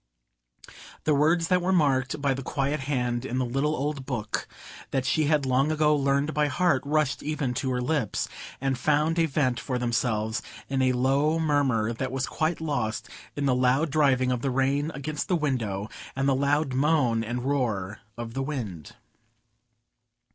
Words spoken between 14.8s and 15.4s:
against the